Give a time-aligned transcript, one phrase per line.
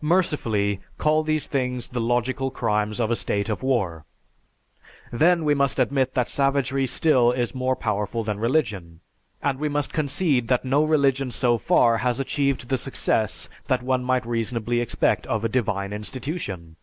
[0.00, 4.06] Mercifully, call these things the logical crimes of a state of war!
[5.12, 9.00] Then we must admit that savagery still is more powerful than religion,
[9.42, 14.02] and we must concede that no religion so far has achieved the success that one
[14.02, 16.76] might reasonably expect of a divine institution."